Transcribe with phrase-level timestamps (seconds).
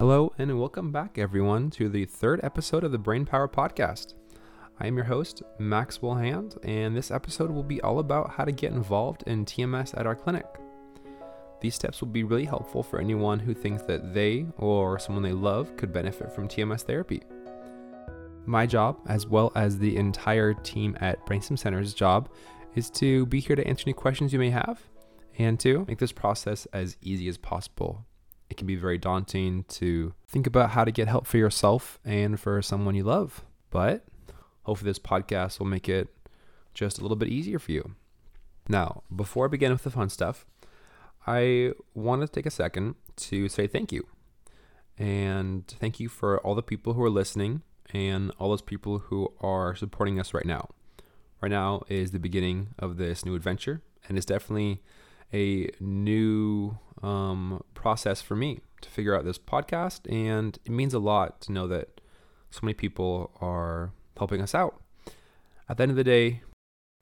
[0.00, 4.14] Hello, and welcome back, everyone, to the third episode of the Brain Power Podcast.
[4.78, 8.50] I am your host, Maxwell Hand, and this episode will be all about how to
[8.50, 10.46] get involved in TMS at our clinic.
[11.60, 15.34] These steps will be really helpful for anyone who thinks that they or someone they
[15.34, 17.20] love could benefit from TMS therapy.
[18.46, 22.30] My job, as well as the entire team at Brainstem Center's job,
[22.74, 24.80] is to be here to answer any questions you may have
[25.36, 28.06] and to make this process as easy as possible.
[28.50, 32.38] It can be very daunting to think about how to get help for yourself and
[32.38, 34.04] for someone you love, but
[34.64, 36.08] hopefully, this podcast will make it
[36.74, 37.92] just a little bit easier for you.
[38.68, 40.46] Now, before I begin with the fun stuff,
[41.26, 44.06] I want to take a second to say thank you.
[44.98, 47.62] And thank you for all the people who are listening
[47.92, 50.68] and all those people who are supporting us right now.
[51.40, 54.82] Right now is the beginning of this new adventure, and it's definitely
[55.32, 60.10] a new um, process for me to figure out this podcast.
[60.10, 62.00] And it means a lot to know that
[62.50, 64.82] so many people are helping us out.
[65.68, 66.42] At the end of the day,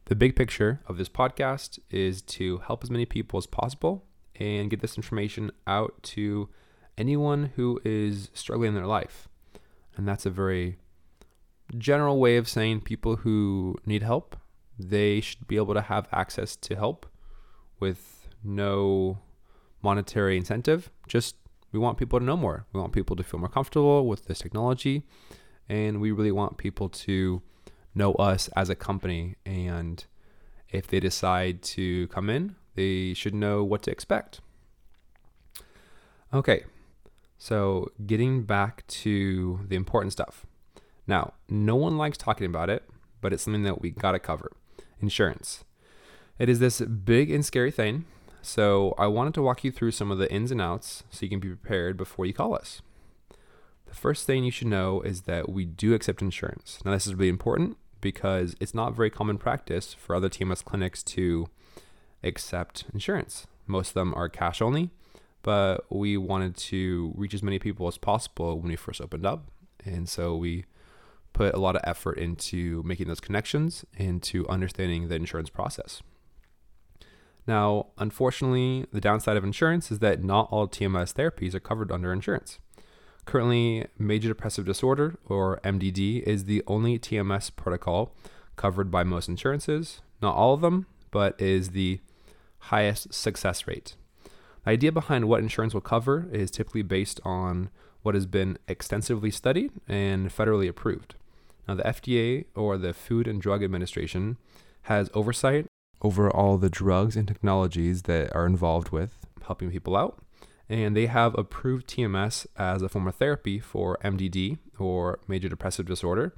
[0.06, 4.04] the big picture of this podcast is to help as many people as possible
[4.36, 6.48] and get this information out to
[6.96, 9.28] anyone who is struggling in their life.
[9.96, 10.78] And that's a very
[11.76, 14.36] general way of saying people who need help,
[14.78, 17.06] they should be able to have access to help
[17.80, 19.18] with no
[19.82, 20.90] monetary incentive.
[21.06, 21.36] Just
[21.72, 22.66] we want people to know more.
[22.72, 25.02] We want people to feel more comfortable with this technology.
[25.68, 27.42] And we really want people to
[27.94, 29.36] know us as a company.
[29.44, 30.04] And
[30.70, 34.40] if they decide to come in, they should know what to expect.
[36.32, 36.64] Okay,
[37.38, 40.46] so getting back to the important stuff.
[41.06, 42.84] Now, no one likes talking about it,
[43.20, 44.52] but it's something that we gotta cover
[45.00, 45.64] insurance.
[46.38, 48.04] It is this big and scary thing,
[48.42, 51.30] so I wanted to walk you through some of the ins and outs so you
[51.30, 52.82] can be prepared before you call us.
[53.86, 56.78] The first thing you should know is that we do accept insurance.
[56.84, 61.02] Now, this is really important because it's not very common practice for other TMS clinics
[61.02, 61.48] to
[62.22, 63.46] accept insurance.
[63.66, 64.90] Most of them are cash only,
[65.42, 69.50] but we wanted to reach as many people as possible when we first opened up.
[69.84, 70.64] And so we
[71.32, 76.02] put a lot of effort into making those connections and to understanding the insurance process.
[77.48, 82.12] Now, unfortunately, the downside of insurance is that not all TMS therapies are covered under
[82.12, 82.58] insurance.
[83.24, 88.14] Currently, major depressive disorder, or MDD, is the only TMS protocol
[88.56, 90.02] covered by most insurances.
[90.20, 92.00] Not all of them, but is the
[92.58, 93.96] highest success rate.
[94.64, 97.70] The idea behind what insurance will cover is typically based on
[98.02, 101.14] what has been extensively studied and federally approved.
[101.66, 104.36] Now, the FDA, or the Food and Drug Administration,
[104.82, 105.66] has oversight
[106.02, 110.18] over all the drugs and technologies that are involved with helping people out.
[110.68, 115.86] And they have approved TMS as a form of therapy for MDD, or major depressive
[115.86, 116.34] disorder,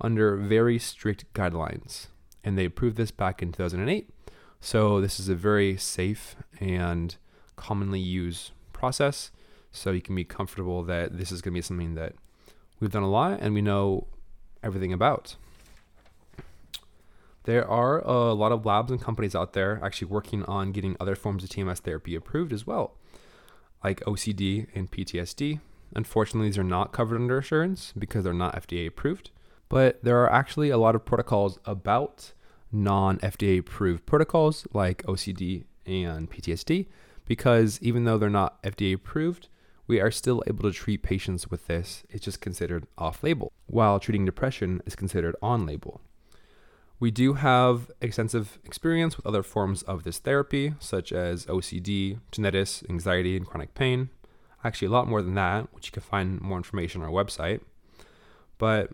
[0.00, 2.08] under very strict guidelines.
[2.44, 4.10] And they approved this back in 2008.
[4.60, 7.16] So, this is a very safe and
[7.56, 9.30] commonly used process.
[9.72, 12.14] So, you can be comfortable that this is going to be something that
[12.78, 14.08] we've done a lot and we know
[14.62, 15.36] everything about.
[17.44, 21.14] There are a lot of labs and companies out there actually working on getting other
[21.14, 22.96] forms of TMS therapy approved as well,
[23.82, 25.60] like OCD and PTSD.
[25.94, 29.30] Unfortunately, these are not covered under insurance because they're not FDA approved.
[29.68, 32.32] But there are actually a lot of protocols about
[32.70, 36.86] non FDA approved protocols like OCD and PTSD
[37.24, 39.48] because even though they're not FDA approved,
[39.86, 42.04] we are still able to treat patients with this.
[42.10, 46.00] It's just considered off label, while treating depression is considered on label.
[47.00, 52.88] We do have extensive experience with other forms of this therapy, such as OCD, tinnitus,
[52.88, 54.10] anxiety, and chronic pain.
[54.62, 57.62] Actually, a lot more than that, which you can find more information on our website.
[58.58, 58.90] But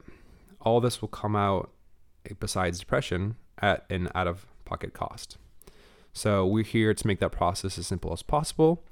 [0.60, 1.70] all this will come out,
[2.30, 5.36] eh, besides depression, at an out of pocket cost.
[6.12, 8.84] So we're here to make that process as simple as possible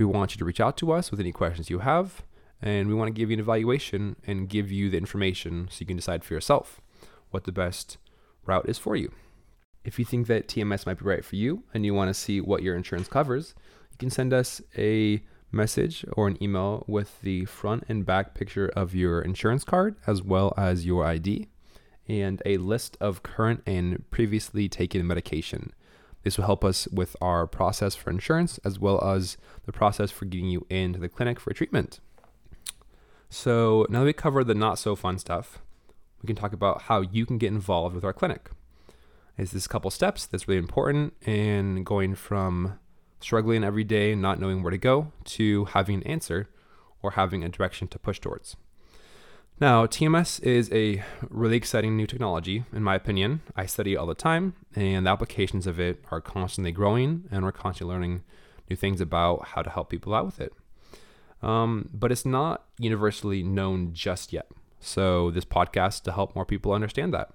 [0.00, 2.22] we want you to reach out to us with any questions you have,
[2.62, 5.86] and we want to give you an evaluation and give you the information so you
[5.86, 6.80] can decide for yourself
[7.30, 7.98] what the best
[8.50, 9.10] route is for you.
[9.84, 12.40] If you think that TMS might be right for you and you want to see
[12.40, 13.54] what your insurance covers,
[13.92, 18.68] you can send us a message or an email with the front and back picture
[18.76, 21.48] of your insurance card as well as your ID
[22.08, 25.72] and a list of current and previously taken medication.
[26.22, 30.26] This will help us with our process for insurance as well as the process for
[30.26, 32.00] getting you into the clinic for treatment.
[33.30, 35.62] So now that we covered the not so fun stuff,
[36.22, 38.50] we can talk about how you can get involved with our clinic.
[39.38, 42.78] It's this couple steps that's really important in going from
[43.20, 46.48] struggling every day, and not knowing where to go, to having an answer,
[47.02, 48.56] or having a direction to push towards.
[49.60, 53.42] Now, TMS is a really exciting new technology, in my opinion.
[53.54, 57.52] I study all the time, and the applications of it are constantly growing, and we're
[57.52, 58.22] constantly learning
[58.70, 60.54] new things about how to help people out with it.
[61.42, 64.50] Um, but it's not universally known just yet.
[64.80, 67.30] So, this podcast to help more people understand that.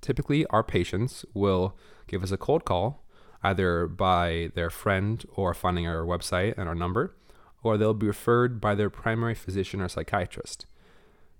[0.00, 1.76] Typically, our patients will
[2.06, 3.04] give us a cold call,
[3.42, 7.14] either by their friend or finding our website and our number,
[7.62, 10.66] or they'll be referred by their primary physician or psychiatrist.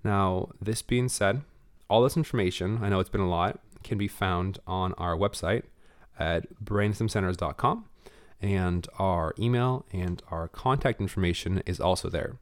[0.04, 1.42] Now, this being said,
[1.88, 5.64] all this information, I know it's been a lot, can be found on our website
[6.18, 7.86] at brainstemcenters.com,
[8.42, 12.36] and our email and our contact information is also there.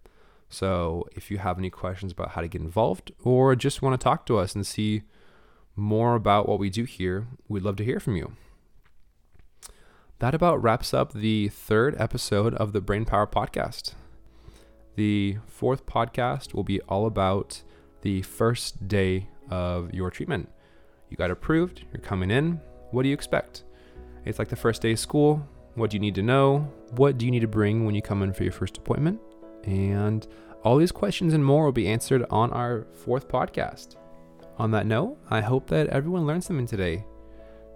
[0.48, 4.02] So if you have any questions about how to get involved or just want to
[4.02, 5.02] talk to us and see
[5.76, 8.32] more about what we do here, we'd love to hear from you.
[10.20, 13.94] That about wraps up the third episode of the Brain Power Podcast.
[14.96, 17.62] The fourth podcast will be all about
[18.02, 20.48] the first day of your treatment.
[21.08, 22.60] You got approved, you're coming in.
[22.90, 23.64] What do you expect?
[24.24, 25.46] It's like the first day of school.
[25.74, 26.72] What do you need to know?
[26.96, 29.20] What do you need to bring when you come in for your first appointment?
[29.64, 30.26] And
[30.64, 33.96] all these questions and more will be answered on our fourth podcast.
[34.58, 37.04] On that note, I hope that everyone learned something today.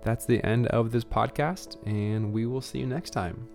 [0.03, 3.49] That's the end of this podcast, and we will see you next time.